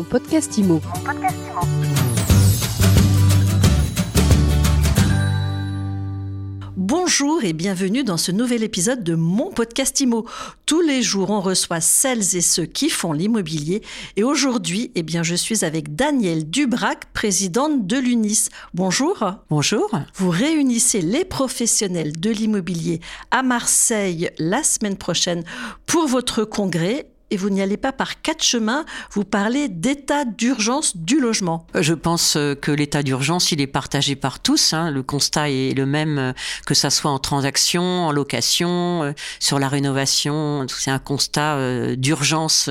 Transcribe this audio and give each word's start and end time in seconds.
Mon 0.00 0.04
podcast 0.04 0.56
IMO. 0.56 0.80
Bonjour 6.74 7.44
et 7.44 7.52
bienvenue 7.52 8.02
dans 8.02 8.16
ce 8.16 8.32
nouvel 8.32 8.62
épisode 8.62 9.04
de 9.04 9.14
mon 9.14 9.50
podcast 9.50 10.00
IMO. 10.00 10.24
Tous 10.64 10.80
les 10.80 11.02
jours, 11.02 11.28
on 11.28 11.42
reçoit 11.42 11.82
celles 11.82 12.34
et 12.34 12.40
ceux 12.40 12.64
qui 12.64 12.88
font 12.88 13.12
l'immobilier. 13.12 13.82
Et 14.16 14.24
aujourd'hui, 14.24 14.90
eh 14.94 15.02
bien, 15.02 15.22
je 15.22 15.34
suis 15.34 15.66
avec 15.66 15.94
Danielle 15.94 16.48
Dubrac, 16.48 17.12
présidente 17.12 17.86
de 17.86 17.98
l'UNIS. 17.98 18.48
Bonjour. 18.72 19.34
Bonjour. 19.50 19.90
Vous 20.14 20.30
réunissez 20.30 21.02
les 21.02 21.26
professionnels 21.26 22.18
de 22.18 22.30
l'immobilier 22.30 23.00
à 23.30 23.42
Marseille 23.42 24.30
la 24.38 24.62
semaine 24.62 24.96
prochaine 24.96 25.44
pour 25.84 26.06
votre 26.06 26.44
congrès 26.44 27.10
et 27.30 27.36
vous 27.36 27.50
n'y 27.50 27.62
allez 27.62 27.76
pas 27.76 27.92
par 27.92 28.20
quatre 28.22 28.42
chemins, 28.42 28.84
vous 29.12 29.24
parlez 29.24 29.68
d'état 29.68 30.24
d'urgence 30.24 30.96
du 30.96 31.20
logement. 31.20 31.66
Je 31.74 31.94
pense 31.94 32.36
euh, 32.36 32.54
que 32.54 32.70
l'état 32.72 33.02
d'urgence, 33.02 33.52
il 33.52 33.60
est 33.60 33.66
partagé 33.66 34.16
par 34.16 34.40
tous. 34.40 34.72
Hein. 34.72 34.90
Le 34.90 35.02
constat 35.02 35.50
est 35.50 35.74
le 35.76 35.86
même, 35.86 36.18
euh, 36.18 36.32
que 36.66 36.74
ça 36.74 36.90
soit 36.90 37.10
en 37.10 37.18
transaction, 37.18 37.82
en 37.82 38.12
location, 38.12 39.02
euh, 39.02 39.12
sur 39.38 39.58
la 39.58 39.68
rénovation. 39.68 40.66
C'est 40.68 40.90
un 40.90 40.98
constat 40.98 41.96
d'urgence 41.96 42.68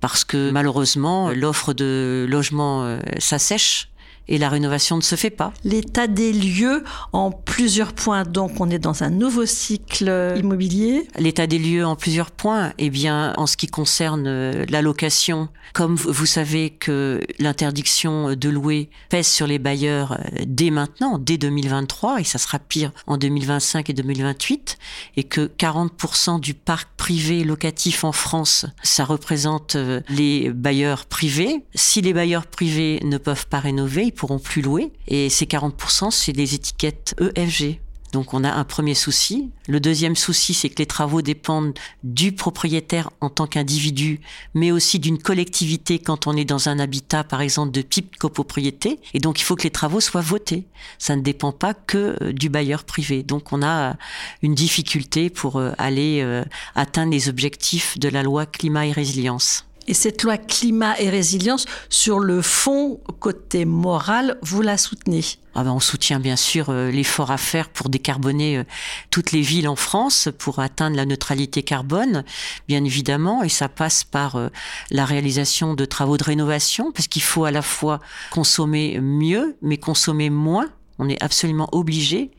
parce 0.00 0.24
que 0.24 0.50
malheureusement, 0.50 1.30
l'offre 1.30 1.72
de 1.72 2.26
logement 2.28 2.98
s'assèche 3.18 3.88
et 4.28 4.38
la 4.38 4.48
rénovation 4.48 4.96
ne 4.96 5.02
se 5.02 5.16
fait 5.16 5.30
pas. 5.30 5.52
L'état 5.64 6.06
des 6.06 6.32
lieux 6.32 6.84
en 7.12 7.30
plusieurs 7.30 7.92
points. 7.92 8.24
Donc, 8.24 8.60
on 8.60 8.70
est 8.70 8.78
dans 8.78 9.02
un 9.02 9.10
nouveau 9.10 9.46
cycle 9.46 10.34
immobilier. 10.36 11.08
L'état 11.18 11.46
des 11.46 11.58
lieux 11.58 11.84
en 11.84 11.96
plusieurs 11.96 12.30
points. 12.30 12.72
Eh 12.78 12.90
bien, 12.90 13.32
en 13.36 13.46
ce 13.46 13.56
qui 13.56 13.66
concerne 13.66 14.26
euh, 14.26 14.64
la 14.68 14.82
location, 14.82 15.48
comme 15.72 15.96
vous 15.96 16.26
savez 16.26 16.70
que 16.70 17.20
l'interdiction 17.38 18.34
de 18.34 18.48
louer 18.48 18.90
pèse 19.08 19.26
sur 19.26 19.46
les 19.46 19.58
bailleurs 19.58 20.12
euh, 20.12 20.44
dès 20.46 20.70
maintenant, 20.70 21.18
dès 21.18 21.38
2023, 21.38 22.20
et 22.20 22.24
ça 22.24 22.38
sera 22.38 22.58
pire 22.58 22.92
en 23.06 23.16
2025 23.16 23.90
et 23.90 23.92
2028, 23.92 24.78
et 25.16 25.24
que 25.24 25.50
40% 25.58 26.40
du 26.40 26.54
parc 26.54 26.88
privé 26.96 27.44
locatif 27.44 28.04
en 28.04 28.12
France, 28.12 28.66
ça 28.82 29.04
représente 29.04 29.76
euh, 29.76 30.00
les 30.08 30.50
bailleurs 30.50 31.06
privés. 31.06 31.64
Si 31.74 32.00
les 32.00 32.12
bailleurs 32.12 32.46
privés 32.46 33.00
ne 33.04 33.18
peuvent 33.18 33.46
pas 33.46 33.60
rénover, 33.60 34.12
pourront 34.18 34.38
plus 34.38 34.62
louer. 34.62 34.92
Et 35.06 35.30
ces 35.30 35.46
40%, 35.46 36.10
c'est 36.10 36.32
les 36.32 36.54
étiquettes 36.54 37.14
EFG. 37.36 37.80
Donc 38.12 38.32
on 38.32 38.42
a 38.42 38.50
un 38.50 38.64
premier 38.64 38.94
souci. 38.94 39.50
Le 39.66 39.80
deuxième 39.80 40.16
souci, 40.16 40.54
c'est 40.54 40.70
que 40.70 40.78
les 40.78 40.86
travaux 40.86 41.20
dépendent 41.20 41.78
du 42.02 42.32
propriétaire 42.32 43.10
en 43.20 43.28
tant 43.28 43.46
qu'individu, 43.46 44.20
mais 44.54 44.70
aussi 44.70 44.98
d'une 44.98 45.18
collectivité 45.18 45.98
quand 45.98 46.26
on 46.26 46.36
est 46.36 46.46
dans 46.46 46.68
un 46.68 46.78
habitat, 46.78 47.22
par 47.24 47.40
exemple, 47.42 47.70
de 47.70 47.82
type 47.82 48.16
copropriété. 48.16 48.98
Et 49.12 49.18
donc 49.18 49.40
il 49.40 49.44
faut 49.44 49.56
que 49.56 49.64
les 49.64 49.70
travaux 49.70 50.00
soient 50.00 50.22
votés. 50.22 50.66
Ça 50.98 51.16
ne 51.16 51.22
dépend 51.22 51.52
pas 51.52 51.74
que 51.74 52.16
euh, 52.22 52.32
du 52.32 52.48
bailleur 52.48 52.84
privé. 52.84 53.22
Donc 53.22 53.52
on 53.52 53.62
a 53.62 53.96
une 54.42 54.54
difficulté 54.54 55.28
pour 55.28 55.56
euh, 55.56 55.72
aller 55.76 56.20
euh, 56.22 56.44
atteindre 56.74 57.12
les 57.12 57.28
objectifs 57.28 57.98
de 57.98 58.08
la 58.08 58.22
loi 58.22 58.46
climat 58.46 58.86
et 58.86 58.92
résilience. 58.92 59.67
Et 59.88 59.94
cette 59.94 60.22
loi 60.22 60.36
climat 60.36 61.00
et 61.00 61.08
résilience, 61.08 61.64
sur 61.88 62.20
le 62.20 62.42
fond, 62.42 63.00
côté 63.20 63.64
moral, 63.64 64.38
vous 64.42 64.60
la 64.60 64.76
soutenez? 64.76 65.24
Ah 65.54 65.64
ben 65.64 65.72
on 65.72 65.80
soutient 65.80 66.20
bien 66.20 66.36
sûr 66.36 66.68
euh, 66.68 66.90
l'effort 66.90 67.30
à 67.30 67.38
faire 67.38 67.70
pour 67.70 67.88
décarboner 67.88 68.58
euh, 68.58 68.64
toutes 69.10 69.32
les 69.32 69.40
villes 69.40 69.66
en 69.66 69.76
France, 69.76 70.28
pour 70.38 70.58
atteindre 70.58 70.94
la 70.94 71.06
neutralité 71.06 71.62
carbone, 71.62 72.22
bien 72.68 72.84
évidemment, 72.84 73.42
et 73.42 73.48
ça 73.48 73.70
passe 73.70 74.04
par 74.04 74.36
euh, 74.36 74.48
la 74.90 75.06
réalisation 75.06 75.72
de 75.72 75.86
travaux 75.86 76.18
de 76.18 76.24
rénovation, 76.24 76.92
parce 76.92 77.08
qu'il 77.08 77.22
faut 77.22 77.46
à 77.46 77.50
la 77.50 77.62
fois 77.62 77.98
consommer 78.30 79.00
mieux, 79.00 79.56
mais 79.62 79.78
consommer 79.78 80.28
moins 80.28 80.68
on 80.98 81.08
est 81.08 81.22
absolument 81.22 81.68
obligé. 81.72 82.30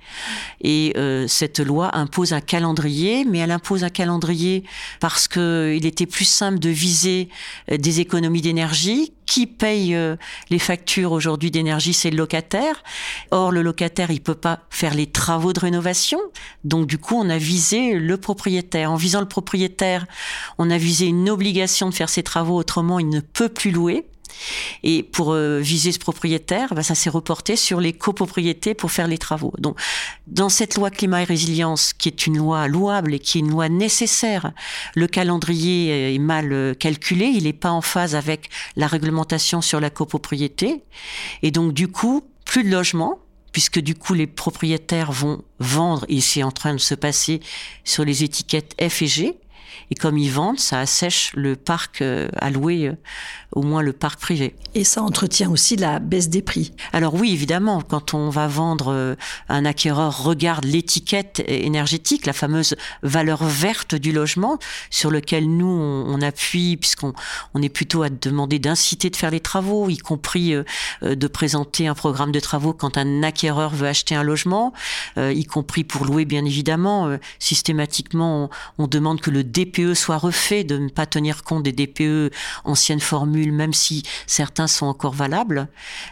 Et 0.61 0.93
euh, 0.97 1.27
cette 1.27 1.59
loi 1.59 1.95
impose 1.95 2.33
un 2.33 2.41
calendrier, 2.41 3.25
mais 3.25 3.39
elle 3.39 3.51
impose 3.51 3.83
un 3.83 3.89
calendrier 3.89 4.63
parce 4.99 5.27
que 5.27 5.73
il 5.75 5.85
était 5.85 6.05
plus 6.05 6.25
simple 6.25 6.59
de 6.59 6.69
viser 6.69 7.29
euh, 7.71 7.77
des 7.77 7.99
économies 7.99 8.41
d'énergie. 8.41 9.13
Qui 9.25 9.45
paye 9.45 9.93
euh, 9.93 10.15
les 10.49 10.57
factures 10.57 11.11
aujourd'hui 11.11 11.51
d'énergie, 11.51 11.93
c'est 11.93 12.09
le 12.09 12.17
locataire. 12.17 12.81
Or, 13.29 13.51
le 13.51 13.61
locataire, 13.61 14.09
il 14.09 14.21
peut 14.21 14.33
pas 14.33 14.61
faire 14.71 14.95
les 14.95 15.05
travaux 15.05 15.53
de 15.53 15.59
rénovation. 15.59 16.19
Donc, 16.63 16.87
du 16.87 16.97
coup, 16.97 17.13
on 17.15 17.29
a 17.29 17.37
visé 17.37 17.93
le 17.93 18.17
propriétaire. 18.17 18.91
En 18.91 18.95
visant 18.95 19.19
le 19.19 19.27
propriétaire, 19.27 20.07
on 20.57 20.71
a 20.71 20.79
visé 20.79 21.05
une 21.05 21.29
obligation 21.29 21.89
de 21.89 21.93
faire 21.93 22.09
ses 22.09 22.23
travaux, 22.23 22.57
autrement, 22.57 22.97
il 22.97 23.07
ne 23.07 23.19
peut 23.19 23.49
plus 23.49 23.69
louer. 23.69 24.07
Et 24.83 25.03
pour 25.03 25.33
euh, 25.33 25.59
viser 25.59 25.91
ce 25.91 25.99
propriétaire, 25.99 26.73
bah, 26.73 26.83
ça 26.83 26.95
s'est 26.95 27.09
reporté 27.09 27.55
sur 27.55 27.79
les 27.79 27.93
copropriétés 27.93 28.73
pour 28.73 28.91
faire 28.91 29.07
les 29.07 29.17
travaux. 29.17 29.53
Donc, 29.57 29.79
dans 30.27 30.49
cette 30.49 30.75
loi 30.75 30.89
climat 30.89 31.21
et 31.21 31.25
résilience, 31.25 31.93
qui 31.93 32.09
est 32.09 32.27
une 32.27 32.37
loi 32.37 32.67
louable 32.67 33.13
et 33.13 33.19
qui 33.19 33.37
est 33.37 33.41
une 33.41 33.51
loi 33.51 33.69
nécessaire, 33.69 34.51
le 34.95 35.07
calendrier 35.07 36.13
est 36.13 36.19
mal 36.19 36.51
euh, 36.51 36.73
calculé, 36.73 37.25
il 37.25 37.43
n'est 37.43 37.53
pas 37.53 37.71
en 37.71 37.81
phase 37.81 38.15
avec 38.15 38.49
la 38.75 38.87
réglementation 38.87 39.61
sur 39.61 39.79
la 39.79 39.89
copropriété. 39.89 40.83
Et 41.43 41.51
donc, 41.51 41.73
du 41.73 41.87
coup, 41.87 42.23
plus 42.45 42.63
de 42.63 42.69
logements, 42.69 43.19
puisque 43.51 43.79
du 43.79 43.95
coup 43.95 44.13
les 44.13 44.27
propriétaires 44.27 45.11
vont 45.11 45.43
vendre, 45.59 46.05
et 46.07 46.21
c'est 46.21 46.43
en 46.43 46.51
train 46.51 46.73
de 46.73 46.79
se 46.79 46.95
passer 46.95 47.39
sur 47.83 48.05
les 48.05 48.23
étiquettes 48.23 48.75
F 48.81 49.01
et 49.01 49.07
G, 49.07 49.37
et 49.91 49.95
comme 49.95 50.17
ils 50.17 50.31
vendent, 50.31 50.59
ça 50.59 50.79
assèche 50.79 51.31
le 51.35 51.55
parc 51.55 52.01
euh, 52.01 52.27
à 52.37 52.49
louer, 52.49 52.87
euh, 52.87 52.95
au 53.53 53.63
moins 53.63 53.81
le 53.81 53.93
parc 53.93 54.19
privé. 54.19 54.55
Et 54.75 54.83
ça 54.83 55.01
entretient 55.01 55.49
aussi 55.49 55.75
la 55.75 55.99
baisse 55.99 56.29
des 56.29 56.41
prix. 56.41 56.73
Alors 56.93 57.15
oui, 57.15 57.31
évidemment, 57.33 57.81
quand 57.81 58.13
on 58.13 58.29
va 58.29 58.47
vendre, 58.47 58.93
euh, 58.93 59.15
un 59.47 59.65
acquéreur 59.65 60.23
regarde 60.23 60.65
l'étiquette 60.65 61.43
énergétique, 61.47 62.25
la 62.25 62.33
fameuse 62.33 62.75
valeur 63.01 63.43
verte 63.43 63.95
du 63.95 64.11
logement, 64.11 64.59
sur 64.89 65.09
lequel 65.09 65.49
nous 65.49 65.67
on, 65.67 66.21
appuie, 66.21 66.77
puisqu'on 66.77 67.13
on 67.53 67.61
est 67.61 67.69
plutôt 67.69 68.03
à 68.03 68.09
demander 68.09 68.59
d'inciter 68.59 69.09
de 69.09 69.15
faire 69.15 69.31
les 69.31 69.39
travaux, 69.39 69.89
y 69.89 69.97
compris 69.97 70.53
de 71.01 71.27
présenter 71.27 71.87
un 71.87 71.95
programme 71.95 72.31
de 72.31 72.39
travaux 72.39 72.73
quand 72.73 72.97
un 72.97 73.23
acquéreur 73.23 73.71
veut 73.71 73.87
acheter 73.87 74.15
un 74.15 74.23
logement, 74.23 74.73
y 75.17 75.45
compris 75.45 75.83
pour 75.83 76.05
louer 76.05 76.25
bien 76.25 76.43
évidemment. 76.45 77.17
systématiquement, 77.39 78.49
on, 78.77 78.83
on 78.83 78.87
demande 78.87 79.21
que 79.21 79.29
le 79.29 79.43
DPE 79.65 79.93
soit 79.93 80.17
refait, 80.17 80.63
de 80.63 80.77
ne 80.77 80.89
pas 80.89 81.05
tenir 81.05 81.43
compte 81.43 81.63
des 81.63 81.71
DPE 81.71 82.33
anciennes 82.63 82.99
formules, 82.99 83.51
même 83.51 83.73
si 83.73 84.03
certains 84.27 84.67
sont 84.67 84.85
encore 84.85 85.13
valables. 85.13 85.67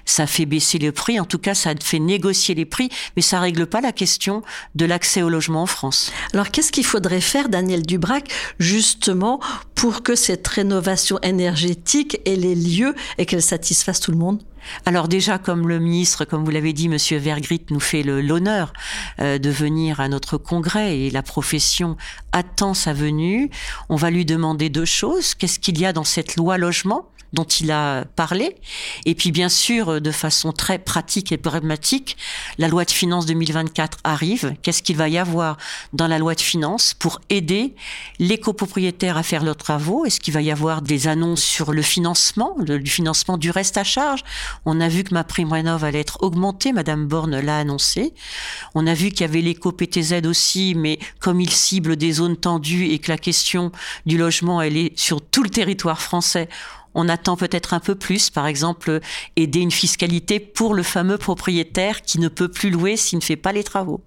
Ça 0.06 0.28
fait 0.28 0.46
baisser 0.46 0.78
le 0.80 0.92
prix, 0.92 1.20
en 1.20 1.26
tout 1.26 1.40
cas 1.40 1.54
ça 1.54 1.74
fait 1.82 2.00
négocier 2.00 2.56
les 2.56 2.66
prix, 2.66 2.90
mais 3.16 3.22
ça 3.22 3.40
règle 3.40 3.68
pas 3.68 3.82
la 3.82 3.92
question 3.92 4.42
de 4.76 4.86
l'accès 4.86 5.22
au 5.22 5.30
logement 5.30 5.64
en 5.64 5.68
France. 5.68 6.12
Alors 6.34 6.52
qu'est-ce 6.52 6.72
qu'il 6.72 6.86
faudrait 6.86 7.22
faire, 7.22 7.50
Daniel 7.50 7.86
Dubrac, 7.86 8.32
justement 8.60 9.40
pour 9.76 10.04
que 10.04 10.16
cette 10.16 10.48
rénovation 10.48 11.20
énergétique 11.22 12.20
ait 12.26 12.36
les 12.36 12.56
lieux 12.56 12.96
et 13.18 13.26
qu'elle 13.26 13.42
satisfasse 13.42 14.00
tout 14.00 14.12
le 14.12 14.18
monde? 14.18 14.42
Alors 14.86 15.08
déjà, 15.08 15.38
comme 15.38 15.68
le 15.68 15.80
ministre, 15.80 16.26
comme 16.26 16.44
vous 16.44 16.52
l'avez 16.52 16.74
dit, 16.74 16.90
Monsieur 16.90 17.18
Vergrit 17.18 17.66
nous 17.70 17.80
fait 17.80 18.04
l'honneur 18.04 18.74
euh, 19.20 19.38
de 19.38 19.50
venir 19.50 20.00
à 20.00 20.08
notre 20.08 20.38
congrès 20.38 21.00
et 21.00 21.10
la 21.10 21.24
profession 21.24 21.98
attend 22.32 22.74
sa 22.74 22.94
venue, 22.94 23.50
on 23.90 23.96
va 23.96 24.10
lui 24.10 24.26
demander 24.26 24.70
deux 24.70 24.86
choses. 24.86 25.36
Qu'est-ce 25.36 25.60
qu'il 25.60 25.80
y 25.80 25.86
a 25.86 25.94
dans 25.94 26.04
cette 26.04 26.36
loi 26.36 26.58
logement? 26.58 27.10
Dont 27.34 27.44
il 27.44 27.72
a 27.72 28.06
parlé. 28.16 28.56
Et 29.06 29.16
puis 29.16 29.32
bien 29.32 29.50
sûr, 29.50 30.02
de 30.02 30.12
façon 30.12 30.52
très 30.52 30.80
pratique 30.80 31.32
et 31.32 31.38
pragmatique, 31.38 32.18
la 32.58 32.68
loi 32.68 32.86
de 32.86 32.92
finances 32.92 33.26
2024 33.26 34.00
arrive. 34.04 34.56
Qu'est-ce 34.62 34.82
qu'il 34.82 34.98
va 34.98 35.10
y 35.10 35.18
avoir 35.18 35.58
dans 35.94 36.08
la 36.08 36.20
loi 36.20 36.36
de 36.36 36.42
finances 36.42 36.94
pour 36.94 37.22
aider 37.30 37.74
les 38.20 38.38
copropriétaires 38.38 39.18
à 39.18 39.24
faire 39.24 39.44
leurs 39.44 39.58
travaux? 39.58 40.06
Est-ce 40.06 40.20
qu'il 40.20 40.34
va 40.34 40.42
y 40.42 40.52
avoir 40.52 40.82
des 40.82 41.08
annonces 41.08 41.44
sur 41.44 41.74
le 41.74 41.82
financement, 41.82 42.56
le, 42.66 42.84
financement 42.86 43.38
du 43.38 43.52
reste 43.52 43.78
à 43.78 43.84
charge? 43.84 44.24
On 44.66 44.80
a 44.80 44.88
vu 44.88 45.04
que 45.04 45.14
ma 45.14 45.24
prime 45.24 45.52
rénov 45.52 45.84
allait 45.84 46.00
être 46.00 46.24
augmentée, 46.24 46.74
Madame 46.74 47.08
Borne 47.08 47.40
l'a 47.40 47.60
annoncé. 47.60 48.14
On 48.76 48.88
a 48.88 48.94
vu 48.94 49.10
qu'il 49.10 49.22
y 49.22 49.24
avait 49.26 49.42
l'éco-PTZ 49.42 50.26
aussi, 50.26 50.74
mais 50.76 51.00
comme 51.20 51.42
il 51.42 51.50
cible 51.50 51.96
des 51.96 52.14
zones 52.14 52.38
tendues 52.38 52.88
et 52.92 53.00
que 53.00 53.12
la 53.12 53.18
question 53.18 53.72
du 54.06 54.18
logement, 54.18 54.62
elle 54.62 54.78
est 54.78 54.98
sur 54.98 55.22
tout 55.22 55.44
le 55.44 55.50
territoire 55.50 56.02
français, 56.02 56.50
on 56.98 57.08
attend 57.08 57.38
peut-être 57.38 57.74
un 57.76 57.80
peu 57.80 57.96
plus, 57.96 58.32
par 58.32 58.48
exemple, 58.48 59.00
aider 59.36 59.60
une 59.60 59.72
fiscalité 59.72 60.40
pour 60.40 60.74
le 60.74 60.84
fameux 60.84 61.20
propriétaire 61.20 62.02
qui 62.02 62.20
ne 62.20 62.28
peut 62.28 62.50
plus 62.50 62.72
louer 62.72 62.98
s'il 62.98 63.20
ne 63.20 63.24
fait 63.24 63.36
pas 63.36 63.54
les 63.54 63.64
travaux. 63.64 64.02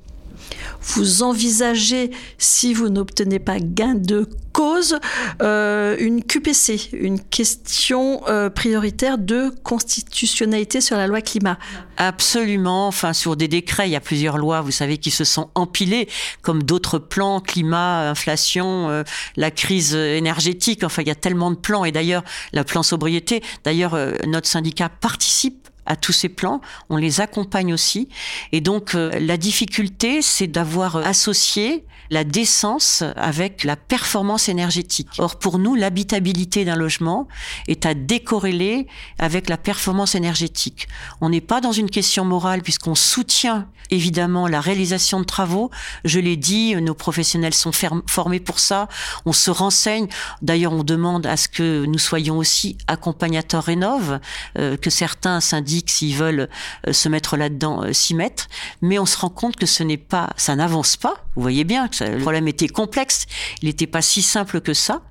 Vous 0.80 1.22
envisagez, 1.22 2.10
si 2.38 2.74
vous 2.74 2.88
n'obtenez 2.88 3.38
pas 3.38 3.58
gain 3.60 3.94
de 3.94 4.28
cause, 4.52 4.98
euh, 5.42 5.96
une 5.98 6.24
QPC, 6.24 6.90
une 6.92 7.20
question 7.20 8.22
euh, 8.28 8.50
prioritaire 8.50 9.18
de 9.18 9.52
constitutionnalité 9.62 10.80
sur 10.80 10.96
la 10.96 11.06
loi 11.06 11.20
climat. 11.20 11.58
Absolument. 11.96 12.88
Enfin, 12.88 13.12
sur 13.12 13.36
des 13.36 13.48
décrets, 13.48 13.88
il 13.88 13.92
y 13.92 13.96
a 13.96 14.00
plusieurs 14.00 14.38
lois, 14.38 14.60
vous 14.60 14.70
savez, 14.70 14.98
qui 14.98 15.10
se 15.10 15.24
sont 15.24 15.50
empilées, 15.54 16.08
comme 16.42 16.62
d'autres 16.62 16.98
plans, 16.98 17.40
climat, 17.40 18.10
inflation, 18.10 18.88
euh, 18.88 19.02
la 19.36 19.50
crise 19.50 19.94
énergétique. 19.94 20.82
Enfin, 20.84 21.02
il 21.02 21.08
y 21.08 21.12
a 21.12 21.16
tellement 21.16 21.50
de 21.50 21.56
plans. 21.56 21.84
Et 21.84 21.92
d'ailleurs, 21.92 22.24
la 22.52 22.64
plan 22.64 22.82
sobriété, 22.82 23.42
d'ailleurs, 23.64 23.96
notre 24.26 24.48
syndicat 24.48 24.88
participe 24.88 25.59
à 25.90 25.96
tous 25.96 26.12
ces 26.12 26.28
plans, 26.28 26.60
on 26.88 26.96
les 26.96 27.20
accompagne 27.20 27.74
aussi. 27.74 28.08
Et 28.52 28.60
donc 28.60 28.94
euh, 28.94 29.10
la 29.18 29.36
difficulté, 29.36 30.22
c'est 30.22 30.46
d'avoir 30.46 30.96
associé 30.96 31.84
la 32.10 32.24
décence 32.24 33.02
avec 33.16 33.64
la 33.64 33.76
performance 33.76 34.48
énergétique. 34.48 35.08
Or 35.18 35.36
pour 35.36 35.58
nous, 35.58 35.74
l'habitabilité 35.74 36.64
d'un 36.64 36.76
logement 36.76 37.28
est 37.68 37.86
à 37.86 37.94
décorréler 37.94 38.86
avec 39.18 39.48
la 39.48 39.56
performance 39.56 40.14
énergétique. 40.14 40.88
On 41.20 41.28
n'est 41.28 41.40
pas 41.40 41.60
dans 41.60 41.72
une 41.72 41.90
question 41.90 42.24
morale 42.24 42.62
puisqu'on 42.62 42.96
soutient 42.96 43.68
évidemment 43.90 44.46
la 44.46 44.60
réalisation 44.60 45.20
de 45.20 45.24
travaux. 45.24 45.70
Je 46.04 46.20
l'ai 46.20 46.36
dit, 46.36 46.74
nos 46.76 46.94
professionnels 46.94 47.54
sont 47.54 47.72
formés 48.06 48.40
pour 48.40 48.58
ça. 48.58 48.88
On 49.24 49.32
se 49.32 49.50
renseigne. 49.50 50.08
D'ailleurs, 50.42 50.72
on 50.72 50.84
demande 50.84 51.26
à 51.26 51.36
ce 51.36 51.48
que 51.48 51.84
nous 51.86 51.98
soyons 51.98 52.38
aussi 52.38 52.78
accompagnateurs 52.86 53.64
rénov, 53.64 54.20
euh, 54.58 54.76
que 54.76 54.90
certains 54.90 55.40
syndics 55.40 55.79
s'ils 55.88 56.16
veulent 56.16 56.48
euh, 56.86 56.92
se 56.92 57.08
mettre 57.08 57.36
là-dedans, 57.36 57.84
euh, 57.84 57.92
s'y 57.92 58.14
mettre. 58.14 58.48
Mais 58.82 58.98
on 58.98 59.06
se 59.06 59.16
rend 59.16 59.30
compte 59.30 59.56
que 59.56 59.66
ce 59.66 59.82
n'est 59.82 59.96
pas, 59.96 60.30
ça 60.36 60.56
n'avance 60.56 60.96
pas. 60.96 61.24
Vous 61.36 61.42
voyez 61.42 61.64
bien 61.64 61.88
que 61.88 62.04
le 62.04 62.18
problème 62.18 62.48
était 62.48 62.68
complexe. 62.68 63.26
Il 63.62 63.66
n'était 63.66 63.86
pas 63.86 64.02
si 64.02 64.22
simple 64.22 64.60
que 64.60 64.74
ça. 64.74 65.02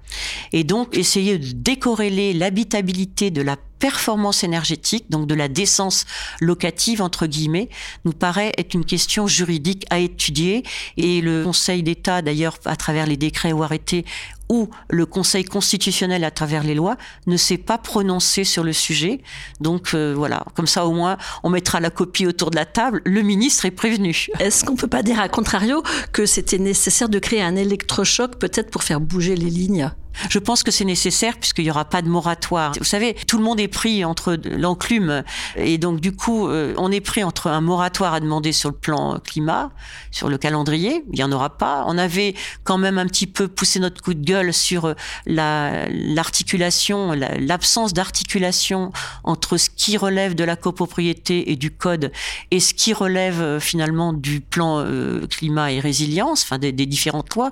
Et 0.54 0.64
donc, 0.64 0.98
essayer 0.98 1.38
de 1.38 1.52
décorréler 1.54 2.34
l'habitabilité 2.34 3.32
de 3.32 3.42
la 3.42 3.56
performance 3.80 4.44
énergétique, 4.44 5.06
donc 5.10 5.28
de 5.28 5.34
la 5.34 5.48
décence 5.48 6.06
locative, 6.42 7.02
entre 7.02 7.26
guillemets, 7.26 7.70
nous 8.06 8.12
paraît 8.12 8.52
être 8.58 8.74
une 8.74 8.86
question 8.86 9.26
juridique 9.26 9.86
à 9.90 10.00
étudier. 10.00 10.64
Et 10.98 11.22
le 11.22 11.44
Conseil 11.46 11.82
d'État, 11.82 12.22
d'ailleurs, 12.22 12.58
à 12.66 12.76
travers 12.76 13.06
les 13.06 13.18
décrets 13.18 13.54
ou 13.54 13.64
arrêtés, 13.64 14.06
ou 14.50 14.70
le 14.90 15.06
Conseil 15.06 15.46
constitutionnel 15.46 16.24
à 16.24 16.32
travers 16.32 16.64
les 16.64 16.76
lois 16.76 16.98
ne 17.28 17.38
s'est 17.38 17.58
pas 17.58 17.78
prononcé 17.78 18.44
sur 18.44 18.64
le 18.64 18.74
sujet. 18.74 19.22
Donc 19.62 19.94
euh, 19.94 20.14
voilà, 20.16 20.44
comme 20.56 20.68
ça 20.68 20.86
au 20.86 20.92
moins 20.92 21.18
on 21.44 21.50
mettra 21.50 21.80
la 21.80 21.90
copie 21.90 22.28
autour 22.28 22.52
de 22.52 22.56
la 22.56 22.66
table. 22.66 23.02
Le 23.06 23.22
ministre 23.22 23.66
est 23.66 23.72
prévenu. 23.72 24.28
Est-ce 24.40 24.66
qu'on 24.66 24.76
peut 24.76 24.88
pas 24.88 25.04
dire 25.04 25.20
à 25.20 25.30
contrario 25.30 25.84
que 26.12 26.26
c'était 26.26 26.58
nécessaire 26.58 27.10
de 27.10 27.20
créer 27.20 27.42
un 27.42 27.56
électrochoc 27.56 28.38
peut-être 28.38 28.72
pour 28.72 28.84
faire 28.84 29.00
bouger 29.00 29.36
les 29.36 29.50
lignes? 29.50 29.92
Je 30.30 30.40
pense 30.40 30.64
que 30.64 30.72
c'est 30.72 30.86
nécessaire 30.86 31.38
puisqu'il 31.38 31.64
n'y 31.64 31.72
aura 31.72 31.86
pas 31.86 32.02
de 32.02 32.10
moratoire. 32.10 32.74
Vous 32.78 32.84
savez, 32.84 33.14
tout 33.28 33.38
le 33.38 33.44
monde 33.44 33.60
est 33.60 33.68
pris 33.68 34.04
entre 34.04 34.38
l'enclume 34.46 35.24
et 35.56 35.78
donc 35.78 36.00
du 36.00 36.12
coup, 36.12 36.48
euh, 36.48 36.74
on 36.78 36.92
est 36.92 37.02
pris 37.02 37.24
entre 37.24 37.48
un 37.48 37.62
moratoire 37.62 38.14
à 38.14 38.20
demander 38.20 38.52
sur 38.52 38.70
le 38.70 38.76
plan 38.76 39.20
climat, 39.20 39.72
sur 40.12 40.30
le 40.30 40.38
calendrier, 40.38 41.04
il 41.12 41.16
n'y 41.16 41.24
en 41.24 41.32
aura 41.32 41.58
pas. 41.58 41.84
On 41.88 41.98
avait 41.98 42.36
quand 42.64 42.78
même 42.78 42.98
un 42.98 43.06
petit 43.06 43.28
peu 43.28 43.48
poussé 43.48 43.80
notre 43.80 44.02
coup 44.02 44.14
de 44.14 44.24
gueule 44.24 44.54
sur 44.54 44.86
euh, 44.86 44.94
l'articulation, 45.28 47.14
l'absence 47.14 47.94
d'articulation 47.94 48.92
entre 49.24 49.58
ce 49.58 49.70
qui 49.70 49.98
relève 49.98 50.36
de 50.36 50.44
la 50.44 50.56
copropriété 50.56 51.52
et 51.52 51.56
du 51.56 51.72
code 51.72 52.12
et 52.52 52.60
ce 52.60 52.74
qui 52.74 52.94
relève 52.94 53.42
euh, 53.42 53.60
finalement 53.60 54.14
du 54.14 54.42
plan 54.42 54.86
climat 55.30 55.72
et 55.72 55.80
résilience, 55.80 56.44
enfin 56.44 56.58
des, 56.58 56.72
des 56.72 56.86
différentes 56.86 57.34
lois 57.36 57.52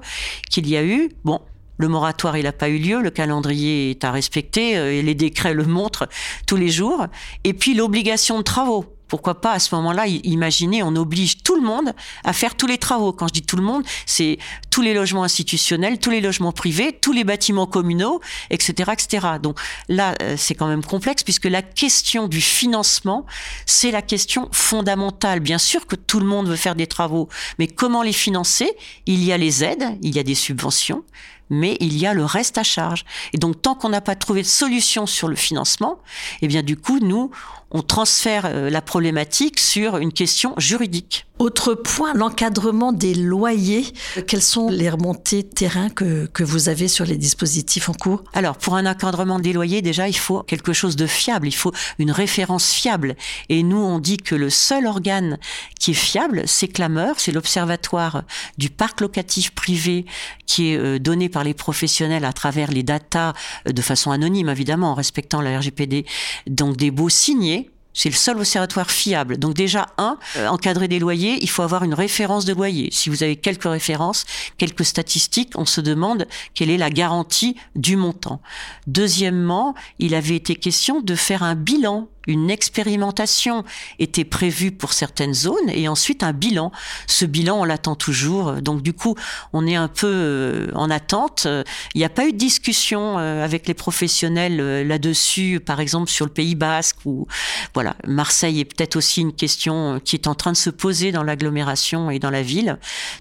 qu'il 0.49 0.67
y 0.67 0.75
a 0.75 0.83
eu. 0.83 1.09
Bon, 1.23 1.41
le 1.77 1.87
moratoire, 1.87 2.37
il 2.37 2.43
n'a 2.43 2.51
pas 2.51 2.69
eu 2.69 2.77
lieu, 2.77 3.01
le 3.01 3.09
calendrier 3.09 3.91
est 3.91 4.03
à 4.03 4.11
respecter, 4.11 4.77
euh, 4.77 4.91
et 4.91 5.01
les 5.01 5.15
décrets 5.15 5.53
le 5.53 5.65
montrent 5.65 6.07
tous 6.45 6.55
les 6.55 6.69
jours. 6.69 7.07
Et 7.43 7.53
puis 7.53 7.73
l'obligation 7.73 8.37
de 8.37 8.43
travaux. 8.43 8.85
Pourquoi 9.07 9.39
pas 9.39 9.53
à 9.53 9.59
ce 9.59 9.73
moment-là, 9.75 10.05
imaginez, 10.07 10.83
on 10.83 10.95
oblige 10.95 11.41
tout 11.41 11.55
le 11.55 11.61
monde 11.61 11.93
à 12.25 12.33
faire 12.33 12.55
tous 12.55 12.67
les 12.67 12.77
travaux. 12.77 13.13
Quand 13.13 13.27
je 13.29 13.33
dis 13.33 13.41
tout 13.41 13.55
le 13.55 13.63
monde, 13.63 13.83
c'est 14.05 14.37
tous 14.69 14.81
les 14.81 14.93
logements 14.93 15.23
institutionnels, 15.23 15.97
tous 15.99 16.09
les 16.09 16.19
logements 16.19 16.51
privés, 16.51 16.91
tous 16.91 17.13
les 17.13 17.23
bâtiments 17.23 17.67
communaux, 17.67 18.19
etc., 18.49 18.91
etc. 18.91 19.27
Donc 19.41 19.59
là, 19.87 20.13
euh, 20.21 20.35
c'est 20.37 20.55
quand 20.55 20.67
même 20.67 20.83
complexe 20.83 21.23
puisque 21.23 21.45
la 21.45 21.61
question 21.61 22.27
du 22.27 22.41
financement, 22.41 23.25
c'est 23.65 23.91
la 23.91 24.01
question 24.01 24.49
fondamentale. 24.51 25.39
Bien 25.39 25.57
sûr 25.57 25.87
que 25.87 25.95
tout 25.95 26.19
le 26.19 26.25
monde 26.25 26.49
veut 26.49 26.57
faire 26.57 26.75
des 26.75 26.87
travaux, 26.87 27.29
mais 27.59 27.67
comment 27.67 28.03
les 28.03 28.13
financer? 28.13 28.69
Il 29.05 29.23
y 29.23 29.31
a 29.31 29.37
les 29.37 29.63
aides, 29.63 29.97
il 30.01 30.13
y 30.13 30.19
a 30.19 30.23
des 30.23 30.35
subventions, 30.35 31.03
mais 31.49 31.77
il 31.79 31.97
y 31.97 32.05
a 32.05 32.13
le 32.13 32.25
reste 32.25 32.57
à 32.57 32.63
charge. 32.63 33.05
Et 33.33 33.37
donc, 33.37 33.61
tant 33.61 33.75
qu'on 33.75 33.89
n'a 33.89 34.01
pas 34.01 34.15
trouvé 34.15 34.41
de 34.41 34.47
solution 34.47 35.05
sur 35.05 35.27
le 35.27 35.35
financement, 35.35 35.99
eh 36.41 36.47
bien, 36.47 36.63
du 36.63 36.77
coup, 36.77 36.99
nous, 36.99 37.31
on 37.71 37.81
transfère 37.81 38.45
euh, 38.45 38.69
la 38.69 38.81
problématique 38.81 39.59
sur 39.59 39.97
une 39.97 40.13
question 40.13 40.53
juridique. 40.57 41.26
Autre 41.39 41.75
point, 41.75 42.15
l'encadrement 42.15 42.91
des 42.91 43.13
loyers. 43.13 43.85
Quelles 44.25 44.41
sont 44.41 44.69
les 44.69 44.89
remontées 44.89 45.43
terrain 45.43 45.89
que, 45.89 46.25
que 46.25 46.43
vous 46.43 46.67
avez 46.67 46.87
sur 46.87 47.05
les 47.05 47.15
dispositifs 47.15 47.89
en 47.89 47.93
cours? 47.93 48.23
Alors, 48.33 48.57
pour 48.57 48.75
un 48.75 48.87
encadrement 48.87 49.37
des 49.37 49.53
loyers, 49.53 49.83
déjà, 49.83 50.07
il 50.07 50.17
faut 50.17 50.41
quelque 50.41 50.73
chose 50.73 50.95
de 50.95 51.05
fiable, 51.05 51.47
il 51.47 51.55
faut 51.55 51.71
une 51.99 52.09
référence 52.09 52.71
fiable. 52.71 53.15
Et 53.49 53.61
nous, 53.61 53.77
on 53.77 53.99
dit 53.99 54.17
que 54.17 54.33
le 54.33 54.49
seul 54.49 54.87
organe 54.87 55.37
qui 55.79 55.91
est 55.91 55.93
fiable, 55.93 56.41
c'est 56.47 56.67
Clameur, 56.67 57.19
c'est 57.19 57.31
l'observatoire 57.31 58.23
du 58.57 58.71
parc 58.71 59.01
locatif 59.01 59.51
privé 59.51 60.05
qui 60.47 60.71
est 60.71 60.77
euh, 60.77 60.97
donné 60.97 61.29
par 61.29 61.43
les 61.43 61.53
professionnels 61.53 62.25
à 62.25 62.33
travers 62.33 62.71
les 62.71 62.81
datas 62.81 63.33
euh, 63.67 63.73
de 63.73 63.81
façon 63.83 64.09
anonyme, 64.09 64.49
évidemment, 64.49 64.91
en 64.91 64.95
respectant 64.95 65.41
la 65.41 65.59
RGPD. 65.59 66.05
Donc, 66.47 66.77
des 66.77 66.89
beaux 66.89 67.09
signés 67.09 67.69
c'est 67.97 68.09
le 68.09 68.15
seul 68.15 68.37
observatoire 68.37 68.91
fiable. 68.91 69.37
Donc 69.37 69.55
déjà, 69.55 69.87
un, 69.97 70.19
euh, 70.37 70.47
encadrer 70.47 70.87
des 70.87 70.99
loyers, 70.99 71.39
il 71.41 71.49
faut 71.49 71.63
avoir 71.63 71.83
une 71.83 71.95
référence 71.95 72.45
de 72.45 72.53
loyer. 72.53 72.89
Si 72.91 73.09
vous 73.09 73.23
avez 73.23 73.35
quelques 73.35 73.63
références, 73.63 74.25
quelques 74.59 74.85
statistiques, 74.85 75.53
on 75.55 75.65
se 75.65 75.81
demande 75.81 76.27
quelle 76.53 76.69
est 76.69 76.77
la 76.77 76.91
garantie 76.91 77.55
du 77.75 77.95
montant. 77.95 78.39
Deuxièmement, 78.85 79.73
il 79.97 80.13
avait 80.13 80.35
été 80.35 80.55
question 80.55 81.01
de 81.01 81.15
faire 81.15 81.41
un 81.41 81.55
bilan 81.55 82.07
une 82.27 82.49
expérimentation 82.49 83.63
était 83.99 84.25
prévue 84.25 84.71
pour 84.71 84.93
certaines 84.93 85.33
zones 85.33 85.69
et 85.69 85.87
ensuite 85.87 86.23
un 86.23 86.33
bilan. 86.33 86.71
Ce 87.07 87.25
bilan, 87.25 87.61
on 87.61 87.63
l'attend 87.63 87.95
toujours. 87.95 88.61
Donc 88.61 88.81
du 88.81 88.93
coup, 88.93 89.15
on 89.53 89.65
est 89.65 89.75
un 89.75 89.87
peu 89.87 90.07
euh, 90.07 90.67
en 90.75 90.89
attente. 90.89 91.47
Il 91.95 91.97
n'y 91.97 92.05
a 92.05 92.09
pas 92.09 92.27
eu 92.27 92.33
de 92.33 92.37
discussion 92.37 93.17
euh, 93.17 93.43
avec 93.43 93.67
les 93.67 93.73
professionnels 93.73 94.59
euh, 94.59 94.83
là-dessus, 94.83 95.59
par 95.59 95.79
exemple 95.79 96.11
sur 96.11 96.25
le 96.25 96.31
Pays 96.31 96.55
Basque 96.55 96.97
ou 97.05 97.27
voilà, 97.73 97.95
Marseille 98.05 98.59
est 98.59 98.65
peut-être 98.65 98.95
aussi 98.95 99.21
une 99.21 99.33
question 99.33 99.99
qui 100.03 100.15
est 100.15 100.27
en 100.27 100.35
train 100.35 100.51
de 100.51 100.57
se 100.57 100.69
poser 100.69 101.11
dans 101.11 101.23
l'agglomération 101.23 102.11
et 102.11 102.19
dans 102.19 102.29
la 102.29 102.41
ville. 102.41 102.77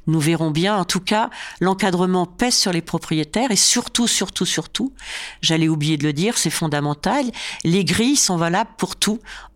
Nous 0.07 0.21
verrons 0.21 0.51
bien. 0.51 0.77
En 0.77 0.85
tout 0.85 1.01
cas, 1.01 1.31
l'encadrement 1.61 2.27
pèse 2.27 2.55
sur 2.55 2.73
les 2.73 2.83
propriétaires 2.83 3.51
et 3.51 3.57
surtout, 3.57 4.09
surtout, 4.09 4.47
surtout, 4.47 4.93
j'allais 5.43 5.69
oublier 5.69 5.97
de 5.97 6.05
le 6.05 6.13
dire, 6.13 6.39
c'est 6.39 6.51
fondamental. 6.51 7.25
Les 7.65 7.85
grilles 7.85 8.17
sont 8.17 8.37
valables 8.37 8.71
pour 8.79 8.96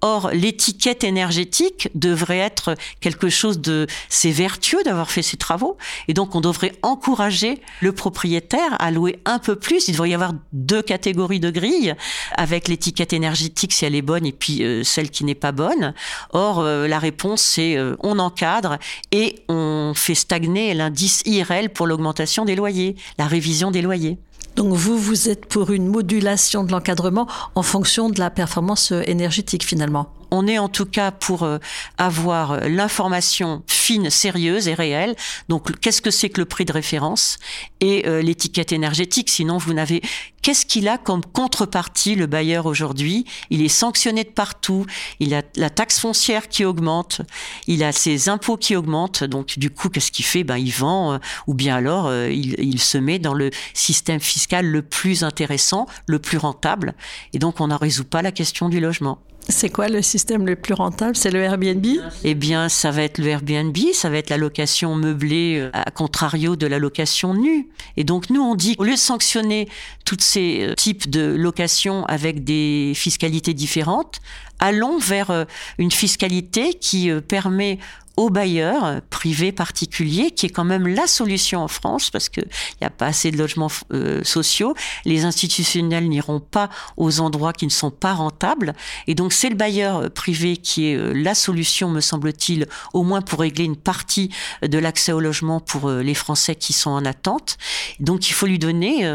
Or, 0.02 0.30
l'étiquette 0.32 1.04
énergétique 1.04 1.88
devrait 1.94 2.38
être 2.38 2.74
quelque 3.00 3.28
chose 3.28 3.60
de, 3.60 3.86
c'est 4.08 4.30
vertueux 4.30 4.82
d'avoir 4.84 5.10
fait 5.10 5.22
ces 5.22 5.36
travaux. 5.36 5.76
Et 6.08 6.14
donc, 6.14 6.34
on 6.34 6.40
devrait 6.40 6.72
encourager 6.82 7.60
le 7.80 7.92
propriétaire 7.92 8.76
à 8.78 8.90
louer 8.90 9.18
un 9.24 9.38
peu 9.38 9.56
plus. 9.56 9.88
Il 9.88 9.92
devrait 9.92 10.10
y 10.10 10.14
avoir 10.14 10.32
deux 10.52 10.82
catégories 10.82 11.40
de 11.40 11.50
grilles 11.50 11.94
avec 12.36 12.68
l'étiquette 12.68 13.12
énergétique 13.12 13.72
si 13.72 13.84
elle 13.84 13.94
est 13.94 14.02
bonne 14.02 14.26
et 14.26 14.32
puis 14.32 14.62
euh, 14.62 14.82
celle 14.84 15.10
qui 15.10 15.24
n'est 15.24 15.34
pas 15.34 15.52
bonne. 15.52 15.94
Or, 16.32 16.60
euh, 16.60 16.86
la 16.88 16.98
réponse, 16.98 17.42
c'est 17.42 17.76
euh, 17.76 17.96
on 18.00 18.18
encadre 18.18 18.78
et 19.12 19.44
on 19.48 19.92
fait 19.94 20.14
stagner 20.14 20.74
l'indice 20.74 21.22
IRL 21.26 21.70
pour 21.70 21.86
l'augmentation 21.86 22.44
des 22.44 22.56
loyers, 22.56 22.96
la 23.18 23.26
révision 23.26 23.70
des 23.70 23.82
loyers. 23.82 24.18
Donc 24.56 24.74
vous, 24.74 24.98
vous 24.98 25.28
êtes 25.28 25.46
pour 25.46 25.70
une 25.70 25.86
modulation 25.86 26.64
de 26.64 26.72
l'encadrement 26.72 27.26
en 27.54 27.62
fonction 27.62 28.10
de 28.10 28.18
la 28.18 28.30
performance 28.30 28.92
énergétique 29.06 29.64
finalement 29.64 30.12
on 30.30 30.46
est 30.46 30.58
en 30.58 30.68
tout 30.68 30.86
cas 30.86 31.10
pour 31.10 31.42
euh, 31.42 31.58
avoir 31.98 32.52
euh, 32.52 32.68
l'information 32.68 33.62
fine, 33.66 34.10
sérieuse 34.10 34.68
et 34.68 34.74
réelle. 34.74 35.16
Donc, 35.48 35.78
qu'est-ce 35.80 36.02
que 36.02 36.10
c'est 36.10 36.30
que 36.30 36.40
le 36.40 36.44
prix 36.44 36.64
de 36.64 36.72
référence 36.72 37.38
et 37.80 38.06
euh, 38.06 38.22
l'étiquette 38.22 38.72
énergétique? 38.72 39.30
Sinon, 39.30 39.58
vous 39.58 39.74
n'avez 39.74 40.02
qu'est-ce 40.42 40.64
qu'il 40.64 40.88
a 40.88 40.98
comme 40.98 41.24
contrepartie 41.24 42.14
le 42.14 42.26
bailleur 42.26 42.66
aujourd'hui? 42.66 43.24
Il 43.50 43.62
est 43.62 43.68
sanctionné 43.68 44.24
de 44.24 44.30
partout. 44.30 44.86
Il 45.18 45.34
a 45.34 45.42
la 45.56 45.70
taxe 45.70 45.98
foncière 45.98 46.48
qui 46.48 46.64
augmente. 46.64 47.22
Il 47.66 47.82
a 47.84 47.92
ses 47.92 48.28
impôts 48.28 48.56
qui 48.56 48.76
augmentent. 48.76 49.24
Donc, 49.24 49.58
du 49.58 49.70
coup, 49.70 49.88
qu'est-ce 49.88 50.12
qu'il 50.12 50.24
fait? 50.24 50.44
Ben, 50.44 50.56
il 50.56 50.72
vend 50.72 51.18
ou 51.46 51.54
bien 51.54 51.76
alors 51.76 52.12
il, 52.12 52.54
il 52.58 52.80
se 52.80 52.98
met 52.98 53.18
dans 53.18 53.34
le 53.34 53.50
système 53.74 54.20
fiscal 54.20 54.66
le 54.66 54.82
plus 54.82 55.24
intéressant, 55.24 55.86
le 56.06 56.18
plus 56.18 56.38
rentable. 56.38 56.94
Et 57.32 57.38
donc, 57.38 57.60
on 57.60 57.68
ne 57.68 57.74
résout 57.74 58.04
pas 58.04 58.22
la 58.22 58.32
question 58.32 58.68
du 58.68 58.80
logement. 58.80 59.18
C'est 59.50 59.68
quoi 59.68 59.88
le 59.88 60.02
système 60.02 60.46
le 60.46 60.56
plus 60.56 60.74
rentable? 60.74 61.16
C'est 61.16 61.30
le 61.30 61.40
Airbnb? 61.40 61.84
Eh 62.24 62.34
bien, 62.34 62.68
ça 62.68 62.90
va 62.90 63.02
être 63.02 63.18
le 63.18 63.26
Airbnb, 63.26 63.76
ça 63.92 64.08
va 64.08 64.16
être 64.16 64.30
la 64.30 64.36
location 64.36 64.94
meublée, 64.94 65.58
euh, 65.58 65.70
à 65.72 65.90
contrario 65.90 66.56
de 66.56 66.66
la 66.66 66.78
location 66.78 67.34
nue. 67.34 67.68
Et 67.96 68.04
donc, 68.04 68.30
nous, 68.30 68.40
on 68.40 68.54
dit, 68.54 68.76
au 68.78 68.84
lieu 68.84 68.92
de 68.92 68.96
sanctionner 68.96 69.68
tous 70.04 70.18
ces 70.20 70.62
euh, 70.62 70.74
types 70.74 71.10
de 71.10 71.34
locations 71.36 72.04
avec 72.06 72.44
des 72.44 72.92
fiscalités 72.94 73.54
différentes, 73.54 74.20
allons 74.60 74.98
vers 74.98 75.30
euh, 75.30 75.44
une 75.78 75.90
fiscalité 75.90 76.74
qui 76.74 77.10
permet 77.28 77.78
aux 78.20 78.28
bailleurs 78.28 79.00
privés 79.08 79.50
particuliers, 79.50 80.30
qui 80.30 80.44
est 80.44 80.50
quand 80.50 80.64
même 80.64 80.86
la 80.86 81.06
solution 81.06 81.62
en 81.62 81.68
France, 81.68 82.10
parce 82.10 82.28
qu'il 82.28 82.46
n'y 82.80 82.86
a 82.86 82.90
pas 82.90 83.06
assez 83.06 83.30
de 83.30 83.38
logements 83.38 83.70
euh, 83.92 84.22
sociaux. 84.24 84.74
Les 85.06 85.24
institutionnels 85.24 86.06
n'iront 86.06 86.40
pas 86.40 86.68
aux 86.98 87.20
endroits 87.20 87.54
qui 87.54 87.64
ne 87.64 87.70
sont 87.70 87.90
pas 87.90 88.12
rentables. 88.12 88.74
Et 89.06 89.14
donc, 89.14 89.32
c'est 89.32 89.48
le 89.48 89.54
bailleur 89.54 90.10
privé 90.10 90.58
qui 90.58 90.88
est 90.88 90.96
euh, 90.96 91.14
la 91.14 91.34
solution, 91.34 91.88
me 91.88 92.02
semble-t-il, 92.02 92.66
au 92.92 93.04
moins 93.04 93.22
pour 93.22 93.40
régler 93.40 93.64
une 93.64 93.76
partie 93.76 94.30
de 94.60 94.78
l'accès 94.78 95.12
au 95.12 95.20
logement 95.20 95.60
pour 95.60 95.88
euh, 95.88 96.02
les 96.02 96.14
Français 96.14 96.56
qui 96.56 96.74
sont 96.74 96.90
en 96.90 97.06
attente. 97.06 97.56
Donc, 98.00 98.28
il 98.28 98.34
faut 98.34 98.46
lui 98.46 98.58
donner 98.58 99.08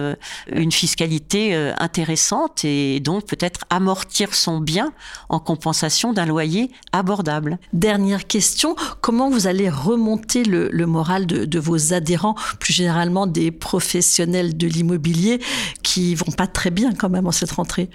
une 0.52 0.72
fiscalité 0.72 1.56
intéressante 1.78 2.64
et 2.66 3.00
donc 3.00 3.26
peut-être 3.26 3.62
amortir 3.70 4.34
son 4.34 4.60
bien 4.60 4.94
en 5.30 5.35
compensation 5.40 6.14
d'un 6.14 6.26
loyer 6.26 6.72
abordable. 6.92 7.58
Dernière 7.74 8.28
question, 8.28 8.76
Comment 9.02 9.30
vous 9.30 9.48
allez 9.48 9.70
remonter 9.70 10.44
le, 10.44 10.86
moral 10.86 11.26
de, 11.26 11.60
vos 11.60 11.94
adhérents, 11.94 12.36
plus 12.60 12.74
généralement 12.74 13.28
des 13.28 13.52
professionnels 13.52 14.58
de 14.58 14.68
l'immobilier 14.68 15.40
qui 15.84 16.16
vont 16.16 16.32
pas 16.32 16.48
très 16.48 16.72
bien 16.72 16.94
quand 16.94 17.10
même 17.10 17.28
en 17.28 17.32
cette 17.32 17.52
rentrée? 17.52 17.90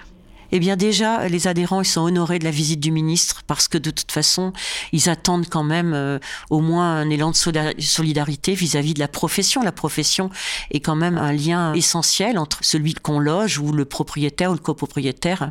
Eh 0.52 0.58
bien 0.58 0.76
déjà, 0.76 1.28
les 1.28 1.46
adhérents, 1.46 1.80
ils 1.80 1.86
sont 1.86 2.02
honorés 2.02 2.38
de 2.38 2.44
la 2.44 2.50
visite 2.50 2.80
du 2.80 2.90
ministre 2.90 3.42
parce 3.46 3.68
que 3.68 3.78
de 3.78 3.90
toute 3.90 4.12
façon, 4.12 4.52
ils 4.92 5.08
attendent 5.08 5.48
quand 5.48 5.62
même 5.62 5.92
euh, 5.94 6.18
au 6.50 6.60
moins 6.60 6.96
un 6.96 7.10
élan 7.10 7.30
de 7.30 7.36
solidarité 7.78 8.54
vis-à-vis 8.54 8.94
de 8.94 9.00
la 9.00 9.08
profession. 9.08 9.62
La 9.62 9.72
profession 9.72 10.30
est 10.70 10.80
quand 10.80 10.96
même 10.96 11.18
un 11.18 11.32
lien 11.32 11.74
essentiel 11.74 12.38
entre 12.38 12.58
celui 12.62 12.94
qu'on 12.94 13.18
loge 13.18 13.58
ou 13.58 13.72
le 13.72 13.84
propriétaire 13.84 14.50
ou 14.50 14.54
le 14.54 14.60
copropriétaire 14.60 15.50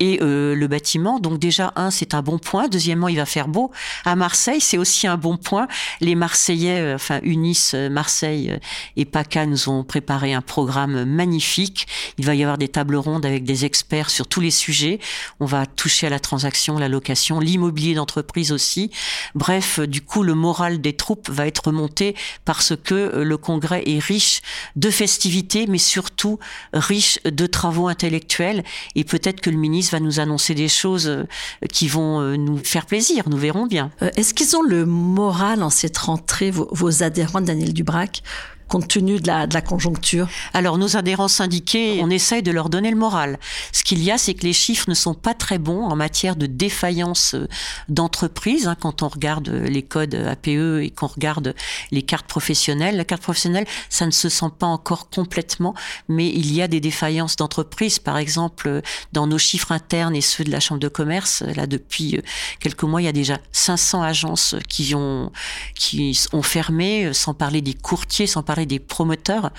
et 0.00 0.20
euh, 0.22 0.54
le 0.54 0.66
bâtiment. 0.68 1.18
Donc 1.20 1.38
déjà, 1.38 1.72
un, 1.76 1.90
c'est 1.90 2.14
un 2.14 2.22
bon 2.22 2.38
point. 2.38 2.68
Deuxièmement, 2.68 3.08
il 3.08 3.16
va 3.16 3.26
faire 3.26 3.48
beau. 3.48 3.70
À 4.04 4.16
Marseille, 4.16 4.60
c'est 4.60 4.78
aussi 4.78 5.06
un 5.06 5.16
bon 5.16 5.36
point. 5.36 5.68
Les 6.00 6.14
Marseillais, 6.14 6.80
euh, 6.80 6.94
enfin 6.94 7.20
Unis, 7.22 7.70
euh, 7.74 7.90
Marseille 7.90 8.58
et 8.96 9.04
PACA 9.04 9.46
nous 9.46 9.68
ont 9.68 9.84
préparé 9.84 10.34
un 10.34 10.42
programme 10.42 11.04
magnifique. 11.04 11.86
Il 12.18 12.24
va 12.24 12.34
y 12.34 12.42
avoir 12.42 12.58
des 12.58 12.68
tables 12.68 12.96
rondes 12.96 13.26
avec 13.26 13.44
des 13.44 13.64
experts 13.64 14.10
sur 14.10 14.26
tous 14.38 14.42
les 14.42 14.50
sujets. 14.52 15.00
On 15.40 15.46
va 15.46 15.66
toucher 15.66 16.06
à 16.06 16.10
la 16.10 16.20
transaction, 16.20 16.78
la 16.78 16.88
location, 16.88 17.40
l'immobilier 17.40 17.94
d'entreprise 17.94 18.52
aussi. 18.52 18.92
Bref, 19.34 19.80
du 19.80 20.00
coup, 20.00 20.22
le 20.22 20.34
moral 20.34 20.80
des 20.80 20.92
troupes 20.92 21.28
va 21.28 21.48
être 21.48 21.66
remonté 21.66 22.14
parce 22.44 22.74
que 22.76 23.16
le 23.16 23.36
congrès 23.36 23.82
est 23.84 23.98
riche 23.98 24.42
de 24.76 24.90
festivités, 24.90 25.66
mais 25.66 25.78
surtout 25.78 26.38
riche 26.72 27.18
de 27.24 27.46
travaux 27.46 27.88
intellectuels. 27.88 28.62
Et 28.94 29.02
peut-être 29.02 29.40
que 29.40 29.50
le 29.50 29.56
ministre 29.56 29.90
va 29.96 30.00
nous 30.00 30.20
annoncer 30.20 30.54
des 30.54 30.68
choses 30.68 31.08
euh, 31.08 31.24
qui 31.72 31.88
vont 31.88 32.20
euh, 32.20 32.36
nous 32.36 32.58
faire 32.58 32.86
plaisir, 32.86 33.28
nous 33.28 33.38
verrons 33.38 33.66
bien. 33.66 33.90
Euh, 34.02 34.10
est-ce 34.14 34.34
qu'ils 34.34 34.56
ont 34.56 34.62
le 34.62 34.86
moral 34.86 35.64
en 35.64 35.70
cette 35.70 35.98
rentrée, 35.98 36.52
vos, 36.52 36.68
vos 36.70 37.02
adhérents, 37.02 37.40
Daniel 37.40 37.72
Dubrac? 37.72 38.22
Compte 38.68 38.86
tenu 38.86 39.18
de 39.18 39.26
la, 39.26 39.46
conjoncture 39.62 40.28
Alors, 40.54 40.78
nos 40.78 40.96
adhérents 40.96 41.28
syndiqués, 41.28 42.00
on 42.02 42.10
essaye 42.10 42.42
de 42.42 42.52
leur 42.52 42.68
donner 42.68 42.90
le 42.90 42.96
moral. 42.96 43.38
Ce 43.72 43.82
qu'il 43.82 44.02
y 44.02 44.10
a, 44.10 44.18
c'est 44.18 44.34
que 44.34 44.44
les 44.44 44.52
chiffres 44.52 44.88
ne 44.88 44.94
sont 44.94 45.14
pas 45.14 45.34
très 45.34 45.58
bons 45.58 45.84
en 45.84 45.96
matière 45.96 46.36
de 46.36 46.46
défaillance 46.46 47.34
euh, 47.34 47.48
d'entreprise. 47.88 48.68
Hein, 48.68 48.76
quand 48.78 49.02
on 49.02 49.08
regarde 49.08 49.48
les 49.48 49.82
codes 49.82 50.14
APE 50.14 50.48
et 50.48 50.92
qu'on 50.94 51.06
regarde 51.06 51.54
les 51.90 52.02
cartes 52.02 52.26
professionnelles, 52.26 52.96
la 52.96 53.04
carte 53.04 53.22
professionnelle, 53.22 53.66
ça 53.88 54.06
ne 54.06 54.10
se 54.10 54.28
sent 54.28 54.50
pas 54.58 54.66
encore 54.66 55.10
complètement, 55.10 55.74
mais 56.08 56.28
il 56.28 56.52
y 56.52 56.62
a 56.62 56.68
des 56.68 56.80
défaillances 56.80 57.36
d'entreprise. 57.36 57.98
Par 57.98 58.18
exemple, 58.18 58.82
dans 59.12 59.26
nos 59.26 59.38
chiffres 59.38 59.72
internes 59.72 60.14
et 60.14 60.20
ceux 60.20 60.44
de 60.44 60.50
la 60.50 60.60
Chambre 60.60 60.80
de 60.80 60.88
commerce, 60.88 61.42
là, 61.56 61.66
depuis 61.66 62.16
euh, 62.16 62.22
quelques 62.60 62.84
mois, 62.84 63.00
il 63.02 63.06
y 63.06 63.08
a 63.08 63.12
déjà 63.12 63.38
500 63.52 64.02
agences 64.02 64.54
qui 64.68 64.94
ont, 64.94 65.32
qui 65.74 66.18
ont 66.32 66.42
fermé, 66.42 67.12
sans 67.14 67.34
parler 67.34 67.62
des 67.62 67.74
courtiers, 67.74 68.26
sans 68.26 68.42
parler 68.42 68.57
des 68.66 68.78
promoteurs. 68.78 69.50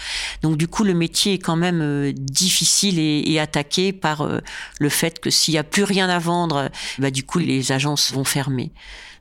Donc 0.42 0.58
du 0.58 0.68
coup, 0.68 0.84
le 0.84 0.94
métier 0.94 1.34
est 1.34 1.40
quand 1.40 1.56
même 1.56 1.82
euh, 1.82 2.12
difficile 2.14 3.00
et, 3.00 3.40
attaqué 3.40 3.94
par 3.94 4.22
euh, 4.22 4.40
le 4.80 4.90
fait 4.90 5.20
que 5.20 5.30
s'il 5.30 5.54
n'y 5.54 5.58
a 5.58 5.64
plus 5.64 5.84
rien 5.84 6.10
à 6.10 6.20
vendre, 6.20 6.70
bah, 6.98 7.12
du 7.12 7.24
coup, 7.24 7.40
les 7.40 7.72
agences 7.72 8.12
vont 8.12 8.26
fermer. 8.26 8.72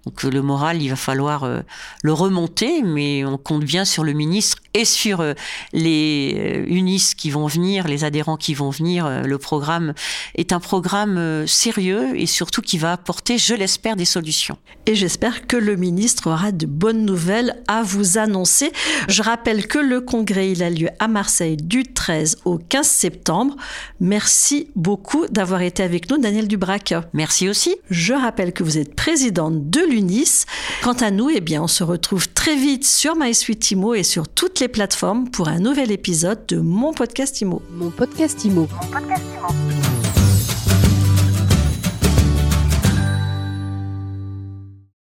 Donc 0.08 0.22
le 0.22 0.40
moral, 0.40 0.80
il 0.80 0.88
va 0.88 0.96
falloir 0.96 1.44
euh, 1.44 1.60
le 2.02 2.14
remonter, 2.14 2.82
mais 2.82 3.26
on 3.26 3.36
compte 3.36 3.64
bien 3.64 3.84
sur 3.84 4.04
le 4.04 4.14
ministre 4.14 4.56
et 4.72 4.86
sur 4.86 5.20
euh, 5.20 5.34
les 5.74 6.34
euh, 6.38 6.64
unis 6.66 7.12
qui 7.14 7.30
vont 7.30 7.46
venir, 7.46 7.86
les 7.86 8.04
adhérents 8.04 8.38
qui 8.38 8.54
vont 8.54 8.70
venir. 8.70 9.06
Le 9.26 9.38
programme 9.38 9.92
est 10.34 10.52
un 10.52 10.60
programme 10.60 11.46
sérieux 11.46 12.18
et 12.18 12.24
surtout 12.24 12.62
qui 12.62 12.78
va 12.78 12.92
apporter, 12.92 13.36
je 13.36 13.54
l'espère, 13.54 13.96
des 13.96 14.06
solutions. 14.06 14.56
Et 14.86 14.94
j'espère 14.94 15.46
que 15.46 15.58
le 15.58 15.76
ministre 15.76 16.30
aura 16.30 16.52
de 16.52 16.64
bonnes 16.64 17.04
nouvelles 17.04 17.62
à 17.68 17.82
vous 17.82 18.16
annoncer. 18.16 18.72
Je 19.08 19.22
rappelle 19.22 19.66
que 19.68 19.78
le 19.78 20.00
congrès, 20.00 20.50
il 20.50 20.62
a 20.62 20.70
lieu 20.70 20.88
à 20.98 21.08
Marseille 21.08 21.56
du 21.56 21.84
13 21.84 22.38
au 22.44 22.58
15 22.58 22.86
septembre. 22.86 23.56
Merci 24.00 24.70
beaucoup 24.74 25.26
d'avoir 25.28 25.62
été 25.62 25.82
avec 25.82 26.10
nous, 26.10 26.18
Daniel 26.18 26.48
Dubrac. 26.48 26.94
Merci 27.12 27.48
aussi. 27.48 27.76
Je 27.90 28.14
rappelle 28.14 28.52
que 28.52 28.62
vous 28.62 28.78
êtes 28.78 28.94
présidente 28.94 29.70
de 29.70 29.80
l'UNIS. 29.80 30.46
Quant 30.82 30.94
à 30.94 31.10
nous, 31.10 31.28
eh 31.30 31.40
bien, 31.40 31.62
on 31.62 31.68
se 31.68 31.84
retrouve 31.84 32.28
très 32.30 32.56
vite 32.56 32.86
sur 32.86 33.14
MySuite 33.16 33.70
Imo 33.70 33.94
et 33.94 34.02
sur 34.02 34.26
toutes 34.28 34.60
les 34.60 34.68
plateformes 34.68 35.30
pour 35.30 35.48
un 35.48 35.58
nouvel 35.58 35.92
épisode 35.92 36.46
de 36.46 36.58
Mon 36.58 36.92
Podcast 36.92 37.40
Imo. 37.40 37.62
Mon 37.70 37.90
Podcast 37.90 38.44
Imo. 38.44 38.68
Mon 38.70 38.90
podcast 38.90 39.24
Imo. 39.34 39.87